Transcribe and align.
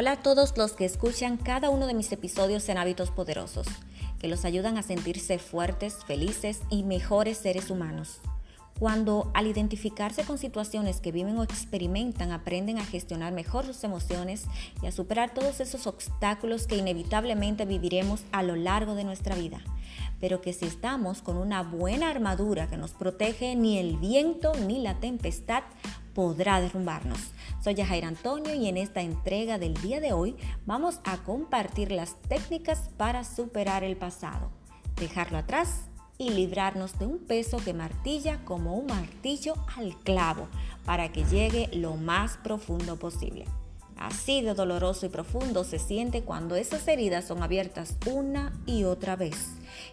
Hola 0.00 0.12
a 0.12 0.22
todos 0.22 0.56
los 0.56 0.74
que 0.74 0.84
escuchan 0.84 1.36
cada 1.36 1.70
uno 1.70 1.88
de 1.88 1.92
mis 1.92 2.12
episodios 2.12 2.68
en 2.68 2.78
Hábitos 2.78 3.10
Poderosos, 3.10 3.66
que 4.20 4.28
los 4.28 4.44
ayudan 4.44 4.78
a 4.78 4.84
sentirse 4.84 5.40
fuertes, 5.40 6.04
felices 6.04 6.60
y 6.70 6.84
mejores 6.84 7.38
seres 7.38 7.68
humanos. 7.68 8.20
Cuando 8.78 9.28
al 9.34 9.48
identificarse 9.48 10.22
con 10.22 10.38
situaciones 10.38 11.00
que 11.00 11.10
viven 11.10 11.36
o 11.36 11.42
experimentan 11.42 12.30
aprenden 12.30 12.78
a 12.78 12.84
gestionar 12.84 13.32
mejor 13.32 13.66
sus 13.66 13.82
emociones 13.82 14.44
y 14.80 14.86
a 14.86 14.92
superar 14.92 15.34
todos 15.34 15.58
esos 15.58 15.88
obstáculos 15.88 16.68
que 16.68 16.76
inevitablemente 16.76 17.64
viviremos 17.64 18.22
a 18.30 18.44
lo 18.44 18.54
largo 18.54 18.94
de 18.94 19.02
nuestra 19.02 19.34
vida. 19.34 19.58
Pero 20.20 20.40
que 20.40 20.52
si 20.52 20.66
estamos 20.66 21.22
con 21.22 21.36
una 21.36 21.64
buena 21.64 22.08
armadura 22.08 22.68
que 22.68 22.76
nos 22.76 22.92
protege, 22.92 23.56
ni 23.56 23.78
el 23.78 23.96
viento 23.96 24.52
ni 24.54 24.80
la 24.80 25.00
tempestad 25.00 25.64
podrá 26.18 26.60
derrumbarnos. 26.60 27.30
Soy 27.62 27.76
Jair 27.76 28.04
Antonio 28.04 28.52
y 28.52 28.66
en 28.66 28.76
esta 28.76 29.02
entrega 29.02 29.56
del 29.56 29.74
día 29.74 30.00
de 30.00 30.12
hoy 30.12 30.34
vamos 30.66 30.98
a 31.04 31.18
compartir 31.18 31.92
las 31.92 32.16
técnicas 32.22 32.90
para 32.96 33.22
superar 33.22 33.84
el 33.84 33.96
pasado, 33.96 34.50
dejarlo 34.96 35.38
atrás 35.38 35.82
y 36.18 36.30
librarnos 36.30 36.98
de 36.98 37.06
un 37.06 37.18
peso 37.18 37.58
que 37.58 37.72
martilla 37.72 38.44
como 38.44 38.74
un 38.74 38.86
martillo 38.86 39.54
al 39.76 39.96
clavo 40.00 40.48
para 40.84 41.12
que 41.12 41.22
llegue 41.22 41.68
lo 41.72 41.94
más 41.94 42.36
profundo 42.38 42.96
posible. 42.96 43.44
Así 43.96 44.42
de 44.42 44.54
doloroso 44.54 45.06
y 45.06 45.10
profundo 45.10 45.62
se 45.62 45.78
siente 45.78 46.22
cuando 46.22 46.56
esas 46.56 46.86
heridas 46.88 47.26
son 47.26 47.44
abiertas 47.44 47.96
una 48.06 48.52
y 48.66 48.82
otra 48.82 49.14
vez 49.14 49.50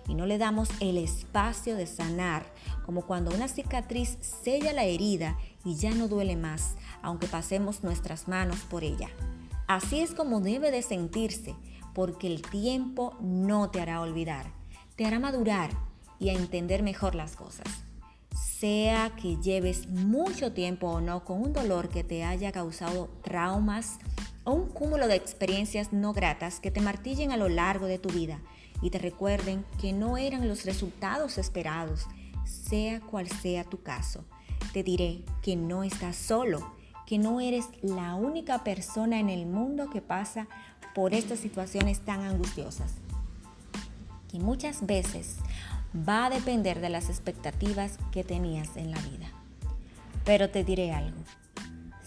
y 0.07 0.15
no 0.15 0.25
le 0.25 0.37
damos 0.37 0.69
el 0.79 0.97
espacio 0.97 1.75
de 1.75 1.85
sanar, 1.87 2.45
como 2.85 3.05
cuando 3.05 3.33
una 3.33 3.47
cicatriz 3.47 4.17
sella 4.21 4.73
la 4.73 4.83
herida 4.83 5.37
y 5.65 5.75
ya 5.75 5.91
no 5.91 6.07
duele 6.07 6.37
más, 6.37 6.75
aunque 7.01 7.27
pasemos 7.27 7.83
nuestras 7.83 8.27
manos 8.27 8.59
por 8.69 8.83
ella. 8.83 9.09
Así 9.67 9.99
es 9.99 10.13
como 10.13 10.39
debe 10.39 10.71
de 10.71 10.83
sentirse, 10.83 11.55
porque 11.93 12.27
el 12.27 12.43
tiempo 12.43 13.17
no 13.19 13.71
te 13.71 13.81
hará 13.81 13.99
olvidar, 13.99 14.51
te 14.95 15.05
hará 15.05 15.19
madurar 15.19 15.71
y 16.19 16.29
a 16.29 16.33
entender 16.33 16.83
mejor 16.83 17.15
las 17.15 17.35
cosas. 17.35 17.65
Sea 18.33 19.11
que 19.15 19.37
lleves 19.37 19.87
mucho 19.87 20.53
tiempo 20.53 20.87
o 20.87 21.01
no 21.01 21.25
con 21.25 21.41
un 21.41 21.53
dolor 21.53 21.89
que 21.89 22.03
te 22.03 22.23
haya 22.23 22.51
causado 22.51 23.09
traumas 23.23 23.97
o 24.43 24.53
un 24.53 24.69
cúmulo 24.69 25.07
de 25.07 25.15
experiencias 25.15 25.91
no 25.91 26.13
gratas 26.13 26.59
que 26.59 26.71
te 26.71 26.81
martillen 26.81 27.31
a 27.31 27.37
lo 27.37 27.49
largo 27.49 27.87
de 27.87 27.97
tu 27.97 28.09
vida 28.09 28.39
y 28.81 28.91
te 28.91 28.99
recuerden 28.99 29.65
que 29.81 29.93
no 29.93 30.17
eran 30.17 30.47
los 30.47 30.65
resultados 30.65 31.37
esperados, 31.37 32.05
sea 32.45 33.01
cual 33.01 33.27
sea 33.27 33.63
tu 33.63 33.81
caso. 33.81 34.25
Te 34.73 34.83
diré 34.83 35.21
que 35.41 35.55
no 35.55 35.83
estás 35.83 36.15
solo, 36.15 36.73
que 37.05 37.17
no 37.17 37.39
eres 37.39 37.65
la 37.81 38.15
única 38.15 38.63
persona 38.63 39.19
en 39.19 39.29
el 39.29 39.45
mundo 39.45 39.89
que 39.89 40.01
pasa 40.01 40.47
por 40.93 41.13
estas 41.13 41.39
situaciones 41.39 41.99
tan 41.99 42.21
angustiosas. 42.21 42.93
Que 44.29 44.39
muchas 44.39 44.85
veces 44.85 45.37
va 45.95 46.25
a 46.25 46.29
depender 46.29 46.81
de 46.81 46.89
las 46.89 47.09
expectativas 47.09 47.97
que 48.11 48.23
tenías 48.23 48.75
en 48.75 48.91
la 48.91 48.99
vida. 49.01 49.27
Pero 50.23 50.49
te 50.49 50.63
diré 50.63 50.91
algo. 50.91 51.17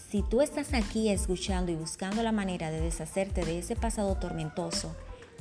Si 0.09 0.23
tú 0.23 0.41
estás 0.41 0.73
aquí 0.73 1.09
escuchando 1.09 1.71
y 1.71 1.75
buscando 1.75 2.23
la 2.23 2.31
manera 2.31 2.71
de 2.71 2.81
deshacerte 2.81 3.45
de 3.45 3.59
ese 3.59 3.75
pasado 3.75 4.15
tormentoso, 4.15 4.95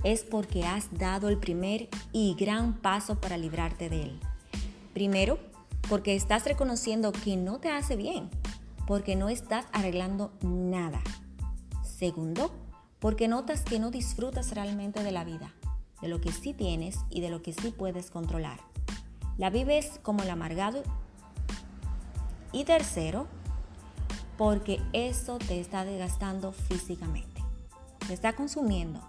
es 0.04 0.22
porque 0.22 0.64
has 0.64 0.96
dado 0.96 1.28
el 1.28 1.38
primer 1.38 1.88
y 2.12 2.34
gran 2.34 2.74
paso 2.74 3.20
para 3.20 3.36
librarte 3.36 3.88
de 3.88 4.02
él. 4.02 4.20
Primero, 4.92 5.38
porque 5.88 6.14
estás 6.14 6.44
reconociendo 6.44 7.12
que 7.12 7.36
no 7.36 7.58
te 7.58 7.70
hace 7.70 7.96
bien, 7.96 8.30
porque 8.86 9.16
no 9.16 9.28
estás 9.28 9.66
arreglando 9.72 10.32
nada. 10.42 11.00
Segundo, 11.82 12.50
porque 12.98 13.28
notas 13.28 13.62
que 13.62 13.78
no 13.78 13.90
disfrutas 13.90 14.52
realmente 14.52 15.02
de 15.02 15.12
la 15.12 15.24
vida, 15.24 15.52
de 16.00 16.08
lo 16.08 16.20
que 16.20 16.32
sí 16.32 16.54
tienes 16.54 16.98
y 17.10 17.20
de 17.20 17.30
lo 17.30 17.42
que 17.42 17.52
sí 17.52 17.70
puedes 17.70 18.10
controlar. 18.10 18.60
La 19.36 19.50
vives 19.50 20.00
como 20.02 20.22
el 20.22 20.30
amargado. 20.30 20.82
Y 22.52 22.64
tercero, 22.64 23.28
porque 24.36 24.80
eso 24.92 25.38
te 25.38 25.60
está 25.60 25.84
desgastando 25.84 26.52
físicamente. 26.52 27.42
Te 28.06 28.14
está 28.14 28.34
consumiendo 28.34 29.00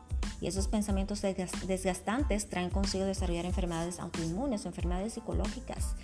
y 0.42 0.48
esos 0.48 0.68
pensamientos 0.68 1.22
desgastantes 1.22 2.50
traen 2.50 2.70
consigo 2.70 3.06
desarrollar 3.06 3.46
enfermedades 3.46 4.00
autoinmunes 4.00 4.66
o 4.66 4.70
enfermedades 4.70 5.14
psicológicas, 5.14 5.96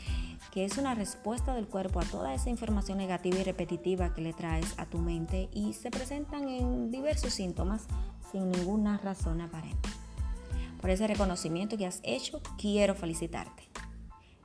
que 0.51 0.65
es 0.65 0.77
una 0.77 0.95
respuesta 0.95 1.53
del 1.53 1.67
cuerpo 1.67 1.99
a 1.99 2.05
toda 2.05 2.33
esa 2.33 2.49
información 2.49 2.97
negativa 2.97 3.37
y 3.37 3.43
repetitiva 3.43 4.13
que 4.13 4.21
le 4.21 4.33
traes 4.33 4.73
a 4.77 4.85
tu 4.85 4.99
mente 4.99 5.49
y 5.53 5.73
se 5.73 5.91
presentan 5.91 6.47
en 6.49 6.91
diversos 6.91 7.33
síntomas 7.33 7.87
sin 8.31 8.51
ninguna 8.51 8.97
razón 8.97 9.41
aparente. 9.41 9.89
Por 10.81 10.89
ese 10.89 11.07
reconocimiento 11.07 11.77
que 11.77 11.87
has 11.87 11.99
hecho, 12.03 12.41
quiero 12.57 12.95
felicitarte. 12.95 13.63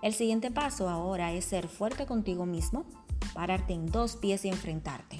El 0.02 0.14
siguiente 0.14 0.50
paso 0.50 0.88
ahora 0.88 1.32
es 1.32 1.44
ser 1.44 1.68
fuerte 1.68 2.06
contigo 2.06 2.46
mismo, 2.46 2.86
pararte 3.34 3.74
en 3.74 3.86
dos 3.86 4.16
pies 4.16 4.44
y 4.44 4.48
enfrentarte. 4.48 5.18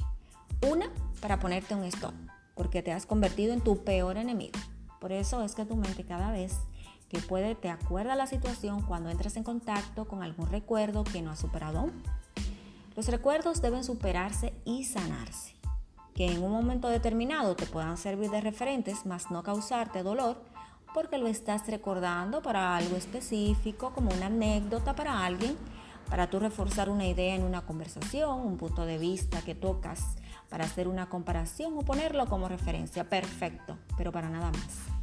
Una, 0.67 0.91
para 1.21 1.39
ponerte 1.39 1.75
un 1.75 1.85
stop 1.85 2.15
porque 2.61 2.83
te 2.83 2.93
has 2.93 3.07
convertido 3.07 3.55
en 3.55 3.63
tu 3.63 3.85
peor 3.85 4.19
enemigo. 4.19 4.59
Por 5.01 5.13
eso 5.13 5.43
es 5.43 5.55
que 5.55 5.65
tu 5.65 5.77
mente 5.77 6.05
cada 6.05 6.31
vez 6.31 6.59
que 7.10 7.19
puede 7.19 7.56
te 7.56 7.69
acuerda 7.69 8.15
la 8.15 8.28
situación 8.28 8.82
cuando 8.82 9.10
entras 9.10 9.37
en 9.37 9.43
contacto 9.43 10.06
con 10.06 10.22
algún 10.22 10.48
recuerdo 10.48 11.03
que 11.04 11.21
no 11.21 11.32
has 11.32 11.41
superado 11.41 11.81
aún. 11.81 12.03
Los 12.97 13.09
recuerdos 13.09 13.60
deben 13.60 13.82
superarse 13.82 14.54
y 14.65 14.84
sanarse, 14.84 15.56
que 16.15 16.31
en 16.31 16.43
un 16.43 16.53
momento 16.53 16.88
determinado 16.88 17.56
te 17.56 17.66
puedan 17.66 17.97
servir 17.97 18.31
de 18.31 18.41
referentes, 18.41 19.06
mas 19.06 19.31
no 19.31 19.43
causarte 19.43 20.04
dolor, 20.04 20.41
porque 20.94 21.19
lo 21.19 21.26
estás 21.26 21.66
recordando 21.66 22.43
para 22.43 22.76
algo 22.76 22.97
específico, 22.97 23.92
como 23.92 24.12
una 24.15 24.27
anécdota 24.27 24.94
para 24.94 25.25
alguien, 25.25 25.56
para 26.09 26.31
tú 26.31 26.38
reforzar 26.38 26.88
una 26.91 27.06
idea 27.06 27.34
en 27.34 27.42
una 27.42 27.62
conversación, 27.62 28.41
un 28.41 28.56
punto 28.56 28.87
de 28.87 28.98
vista 28.98 29.42
que 29.42 29.54
tocas 29.56 30.16
para 30.48 30.65
hacer 30.65 30.87
una 30.87 31.09
comparación 31.09 31.77
o 31.77 31.81
ponerlo 31.81 32.27
como 32.27 32.48
referencia. 32.48 33.09
Perfecto, 33.09 33.78
pero 33.97 34.12
para 34.12 34.28
nada 34.28 34.50
más. 34.50 35.00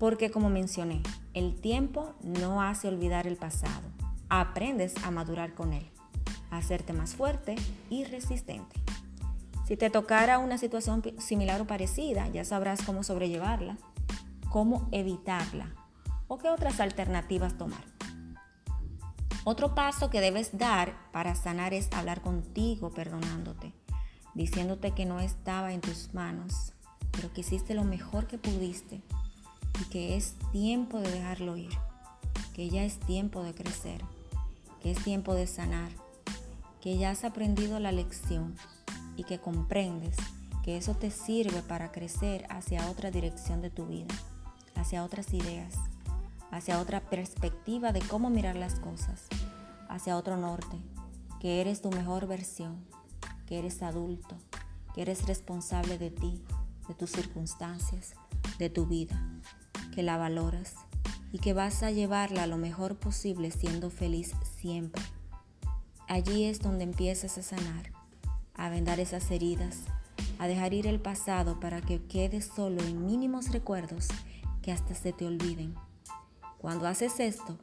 Porque 0.00 0.32
como 0.32 0.50
mencioné, 0.50 1.00
el 1.32 1.60
tiempo 1.60 2.14
no 2.24 2.60
hace 2.60 2.88
olvidar 2.88 3.28
el 3.28 3.36
pasado. 3.36 3.86
Aprendes 4.28 4.96
a 5.04 5.12
madurar 5.12 5.54
con 5.54 5.72
él, 5.72 5.88
a 6.50 6.56
hacerte 6.56 6.92
más 6.92 7.14
fuerte 7.14 7.54
y 7.88 8.02
resistente. 8.02 8.74
Si 9.64 9.76
te 9.76 9.90
tocara 9.90 10.38
una 10.38 10.58
situación 10.58 11.04
similar 11.18 11.60
o 11.60 11.66
parecida, 11.68 12.26
ya 12.26 12.44
sabrás 12.44 12.82
cómo 12.82 13.04
sobrellevarla, 13.04 13.76
cómo 14.48 14.88
evitarla 14.90 15.72
o 16.26 16.38
qué 16.38 16.48
otras 16.48 16.80
alternativas 16.80 17.56
tomar. 17.56 17.84
Otro 19.44 19.76
paso 19.76 20.10
que 20.10 20.20
debes 20.20 20.58
dar 20.58 20.96
para 21.12 21.36
sanar 21.36 21.74
es 21.74 21.88
hablar 21.92 22.20
contigo 22.20 22.90
perdonándote 22.90 23.72
diciéndote 24.34 24.92
que 24.92 25.06
no 25.06 25.20
estaba 25.20 25.72
en 25.72 25.80
tus 25.80 26.14
manos, 26.14 26.72
pero 27.10 27.32
que 27.32 27.40
hiciste 27.40 27.74
lo 27.74 27.84
mejor 27.84 28.26
que 28.26 28.38
pudiste 28.38 29.02
y 29.80 29.84
que 29.84 30.16
es 30.16 30.34
tiempo 30.52 30.98
de 30.98 31.10
dejarlo 31.10 31.56
ir, 31.56 31.72
que 32.54 32.68
ya 32.68 32.84
es 32.84 32.98
tiempo 33.00 33.42
de 33.42 33.54
crecer, 33.54 34.04
que 34.82 34.90
es 34.90 35.02
tiempo 35.02 35.34
de 35.34 35.46
sanar, 35.46 35.90
que 36.80 36.98
ya 36.98 37.10
has 37.10 37.24
aprendido 37.24 37.80
la 37.80 37.92
lección 37.92 38.54
y 39.16 39.24
que 39.24 39.38
comprendes 39.38 40.16
que 40.62 40.76
eso 40.76 40.94
te 40.94 41.10
sirve 41.10 41.62
para 41.62 41.90
crecer 41.90 42.46
hacia 42.50 42.90
otra 42.90 43.10
dirección 43.10 43.62
de 43.62 43.70
tu 43.70 43.86
vida, 43.86 44.14
hacia 44.74 45.04
otras 45.04 45.32
ideas, 45.32 45.74
hacia 46.50 46.80
otra 46.80 47.00
perspectiva 47.00 47.92
de 47.92 48.00
cómo 48.00 48.30
mirar 48.30 48.56
las 48.56 48.74
cosas, 48.80 49.26
hacia 49.88 50.16
otro 50.16 50.36
norte, 50.36 50.76
que 51.40 51.60
eres 51.60 51.80
tu 51.80 51.90
mejor 51.90 52.26
versión 52.26 52.84
que 53.50 53.58
eres 53.58 53.82
adulto, 53.82 54.36
que 54.94 55.02
eres 55.02 55.26
responsable 55.26 55.98
de 55.98 56.12
ti, 56.12 56.40
de 56.86 56.94
tus 56.94 57.10
circunstancias, 57.10 58.14
de 58.60 58.70
tu 58.70 58.86
vida, 58.86 59.20
que 59.94 60.02
la 60.02 60.16
valoras 60.16 60.74
y 61.32 61.38
que 61.38 61.52
vas 61.52 61.82
a 61.82 61.90
llevarla 61.90 62.46
lo 62.46 62.56
mejor 62.56 62.96
posible 62.96 63.50
siendo 63.50 63.90
feliz 63.90 64.32
siempre. 64.58 65.02
Allí 66.08 66.44
es 66.44 66.60
donde 66.60 66.84
empiezas 66.84 67.38
a 67.38 67.42
sanar, 67.42 67.92
a 68.54 68.68
vendar 68.68 68.98
esas 69.00 69.30
heridas, 69.30 69.78
a 70.38 70.46
dejar 70.46 70.74
ir 70.74 70.86
el 70.86 71.00
pasado 71.00 71.60
para 71.60 71.80
que 71.80 72.02
quedes 72.02 72.46
solo 72.46 72.82
en 72.82 73.06
mínimos 73.06 73.52
recuerdos 73.52 74.08
que 74.62 74.72
hasta 74.72 74.94
se 74.94 75.12
te 75.12 75.26
olviden. 75.26 75.74
Cuando 76.58 76.86
haces 76.86 77.20
esto, 77.20 77.58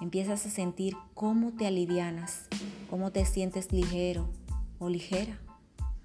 empiezas 0.00 0.46
a 0.46 0.50
sentir 0.50 0.96
cómo 1.14 1.52
te 1.52 1.66
alivianas, 1.66 2.46
cómo 2.88 3.12
te 3.12 3.24
sientes 3.24 3.72
ligero, 3.72 4.28
o 4.80 4.88
ligera, 4.88 5.38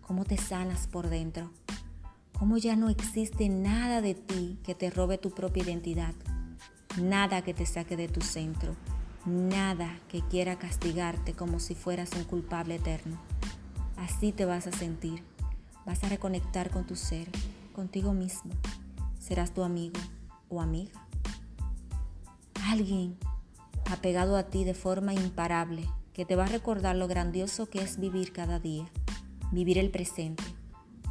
cómo 0.02 0.26
te 0.26 0.38
sanas 0.38 0.88
por 0.88 1.10
dentro, 1.10 1.50
cómo 2.38 2.58
ya 2.58 2.76
no 2.76 2.90
existe 2.90 3.50
nada 3.50 4.02
de 4.02 4.16
ti 4.16 4.60
que 4.64 4.76
te 4.76 4.90
robe 4.90 5.18
tu 5.18 5.32
propia 5.32 5.64
identidad, 5.64 6.14
nada 7.02 7.42
que 7.42 7.54
te 7.54 7.66
saque 7.66 7.98
de 7.98 8.08
tu 8.08 8.22
centro, 8.22 8.76
nada 9.26 10.00
que 10.10 10.22
quiera 10.22 10.58
castigarte 10.58 11.34
como 11.34 11.60
si 11.60 11.76
fueras 11.76 12.12
un 12.16 12.24
culpable 12.24 12.76
eterno. 12.76 13.18
Así 13.98 14.32
te 14.32 14.46
vas 14.46 14.68
a 14.68 14.72
sentir, 14.72 15.24
Vas 15.86 16.04
a 16.04 16.10
reconectar 16.10 16.72
con 16.72 16.86
tu 16.86 16.96
ser, 16.96 17.30
contigo 17.74 18.12
mismo. 18.12 18.52
Serás 19.20 19.54
tu 19.54 19.64
amigo 19.64 20.00
o 20.50 20.60
amiga. 20.60 21.00
Alguien 22.68 23.16
apegado 23.92 24.36
a 24.36 24.44
ti 24.44 24.64
de 24.64 24.74
forma 24.74 25.14
imparable 25.14 25.88
que 26.14 26.26
te 26.26 26.36
va 26.36 26.46
a 26.46 26.48
recordar 26.48 26.96
lo 26.96 27.08
grandioso 27.08 27.68
que 27.68 27.84
es 27.84 28.00
vivir 28.00 28.34
cada 28.34 28.60
día, 28.60 28.86
vivir 29.52 29.78
el 29.78 29.92
presente, 29.92 30.44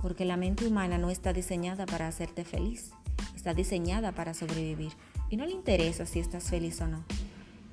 porque 0.04 0.26
la 0.26 0.36
mente 0.36 0.66
humana 0.66 0.98
no 0.98 1.08
está 1.08 1.32
diseñada 1.32 1.86
para 1.86 2.06
hacerte 2.06 2.44
feliz, 2.44 2.90
está 3.34 3.54
diseñada 3.54 4.12
para 4.12 4.34
sobrevivir 4.34 4.92
y 5.30 5.38
no 5.38 5.46
le 5.46 5.52
interesa 5.52 6.04
si 6.04 6.20
estás 6.20 6.50
feliz 6.50 6.78
o 6.82 6.86
no, 6.86 7.02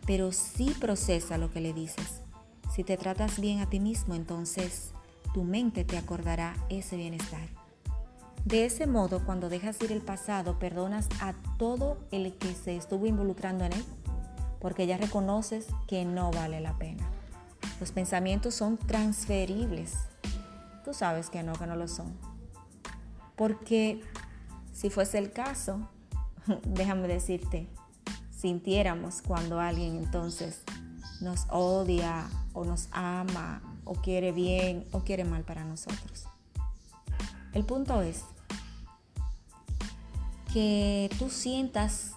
pero 0.08 0.32
sí 0.32 0.74
procesa 0.80 1.38
lo 1.38 1.52
que 1.52 1.60
le 1.60 1.74
dices. 1.74 2.22
Si 2.74 2.86
te 2.86 2.96
tratas 2.96 3.42
bien 3.42 3.60
a 3.60 3.70
ti 3.70 3.82
mismo, 3.82 4.16
entonces 4.16 4.94
tu 5.34 5.44
mente 5.44 5.84
te 5.84 5.98
acordará 5.98 6.56
ese 6.70 6.96
bienestar. 6.96 7.50
De 8.46 8.64
ese 8.64 8.88
modo, 8.88 9.26
cuando 9.26 9.50
dejas 9.50 9.82
ir 9.82 9.92
el 9.92 10.02
pasado, 10.02 10.58
perdonas 10.58 11.10
a 11.20 11.34
todo 11.58 11.98
el 12.12 12.32
que 12.38 12.56
se 12.56 12.78
estuvo 12.78 13.08
involucrando 13.08 13.66
en 13.66 13.74
él, 13.74 13.84
porque 14.62 14.88
ya 14.88 14.96
reconoces 14.96 15.68
que 15.86 16.06
no 16.06 16.32
vale 16.32 16.62
la 16.62 16.78
pena. 16.78 17.10
Los 17.82 17.92
pensamientos 17.92 18.56
son 18.56 18.78
transferibles. 18.78 20.11
Tú 20.84 20.94
sabes 20.94 21.30
que 21.30 21.44
no, 21.44 21.54
que 21.54 21.68
no 21.68 21.76
lo 21.76 21.88
son. 21.88 22.16
Porque 23.36 24.02
si 24.74 24.90
fuese 24.90 25.18
el 25.18 25.32
caso, 25.32 25.88
déjame 26.66 27.08
decirte, 27.08 27.68
sintiéramos 28.36 29.22
cuando 29.22 29.60
alguien 29.60 29.96
entonces 29.96 30.64
nos 31.22 31.46
odia 31.50 32.28
o 32.54 32.66
nos 32.66 32.88
ama 32.92 33.62
o 33.86 33.94
quiere 33.94 34.32
bien 34.32 34.88
o 34.92 35.02
quiere 35.02 35.24
mal 35.24 35.44
para 35.44 35.64
nosotros. 35.64 36.26
El 37.54 37.66
punto 37.66 38.02
es 38.02 38.24
que 40.54 41.10
tú 41.20 41.30
sientas 41.30 42.14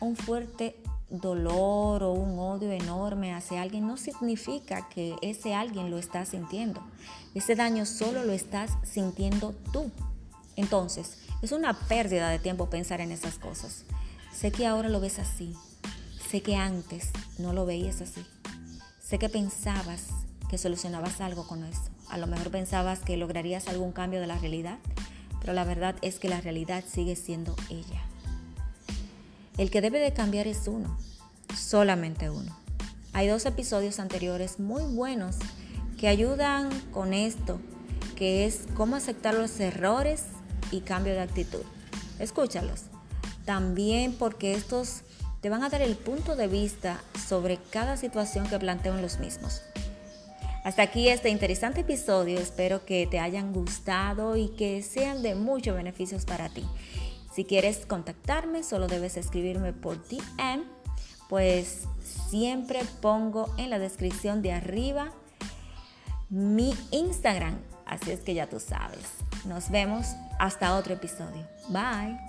un 0.00 0.16
fuerte 0.16 0.80
dolor 1.10 2.02
o 2.02 2.12
un 2.12 2.38
odio 2.38 2.70
enorme 2.70 3.34
hacia 3.34 3.62
alguien 3.62 3.86
no 3.86 3.96
significa 3.96 4.88
que 4.88 5.16
ese 5.22 5.54
alguien 5.54 5.90
lo 5.90 5.98
está 5.98 6.24
sintiendo. 6.24 6.82
Ese 7.34 7.54
daño 7.54 7.86
solo 7.86 8.24
lo 8.24 8.32
estás 8.32 8.72
sintiendo 8.82 9.54
tú. 9.72 9.90
Entonces, 10.56 11.18
es 11.40 11.52
una 11.52 11.72
pérdida 11.72 12.28
de 12.30 12.38
tiempo 12.38 12.68
pensar 12.68 13.00
en 13.00 13.12
esas 13.12 13.38
cosas. 13.38 13.84
Sé 14.32 14.52
que 14.52 14.66
ahora 14.66 14.88
lo 14.88 15.00
ves 15.00 15.18
así. 15.18 15.54
Sé 16.30 16.42
que 16.42 16.56
antes 16.56 17.10
no 17.38 17.52
lo 17.52 17.64
veías 17.64 18.00
así. 18.00 18.24
Sé 19.00 19.18
que 19.18 19.28
pensabas 19.28 20.08
que 20.50 20.58
solucionabas 20.58 21.20
algo 21.20 21.46
con 21.46 21.64
eso. 21.64 21.90
A 22.08 22.18
lo 22.18 22.26
mejor 22.26 22.50
pensabas 22.50 23.00
que 23.00 23.16
lograrías 23.16 23.68
algún 23.68 23.92
cambio 23.92 24.20
de 24.20 24.26
la 24.26 24.38
realidad, 24.38 24.78
pero 25.40 25.52
la 25.52 25.64
verdad 25.64 25.96
es 26.02 26.18
que 26.18 26.28
la 26.28 26.40
realidad 26.40 26.84
sigue 26.86 27.16
siendo 27.16 27.54
ella. 27.70 28.02
El 29.58 29.72
que 29.72 29.80
debe 29.80 29.98
de 29.98 30.12
cambiar 30.12 30.46
es 30.46 30.68
uno, 30.68 30.96
solamente 31.54 32.30
uno. 32.30 32.56
Hay 33.12 33.26
dos 33.26 33.44
episodios 33.44 33.98
anteriores 33.98 34.60
muy 34.60 34.84
buenos 34.84 35.34
que 35.98 36.06
ayudan 36.06 36.70
con 36.92 37.12
esto, 37.12 37.58
que 38.14 38.46
es 38.46 38.66
cómo 38.76 38.94
aceptar 38.94 39.34
los 39.34 39.58
errores 39.58 40.26
y 40.70 40.82
cambio 40.82 41.12
de 41.12 41.22
actitud. 41.22 41.62
Escúchalos. 42.20 42.82
También 43.44 44.12
porque 44.12 44.54
estos 44.54 45.00
te 45.40 45.50
van 45.50 45.64
a 45.64 45.70
dar 45.70 45.82
el 45.82 45.96
punto 45.96 46.36
de 46.36 46.46
vista 46.46 47.02
sobre 47.26 47.58
cada 47.70 47.96
situación 47.96 48.46
que 48.46 48.60
planteo 48.60 48.94
en 48.94 49.02
los 49.02 49.18
mismos. 49.18 49.62
Hasta 50.62 50.82
aquí 50.82 51.08
este 51.08 51.30
interesante 51.30 51.80
episodio, 51.80 52.38
espero 52.38 52.84
que 52.84 53.08
te 53.08 53.18
hayan 53.18 53.52
gustado 53.52 54.36
y 54.36 54.50
que 54.50 54.82
sean 54.82 55.22
de 55.22 55.34
muchos 55.34 55.74
beneficios 55.74 56.24
para 56.24 56.48
ti. 56.48 56.64
Si 57.38 57.44
quieres 57.44 57.86
contactarme, 57.86 58.64
solo 58.64 58.88
debes 58.88 59.16
escribirme 59.16 59.72
por 59.72 59.96
DM, 60.08 60.64
pues 61.28 61.84
siempre 62.02 62.80
pongo 63.00 63.54
en 63.58 63.70
la 63.70 63.78
descripción 63.78 64.42
de 64.42 64.50
arriba 64.50 65.12
mi 66.30 66.74
Instagram, 66.90 67.56
así 67.86 68.10
es 68.10 68.22
que 68.22 68.34
ya 68.34 68.48
tú 68.48 68.58
sabes. 68.58 69.04
Nos 69.44 69.70
vemos 69.70 70.08
hasta 70.40 70.74
otro 70.74 70.94
episodio. 70.94 71.46
Bye. 71.68 72.27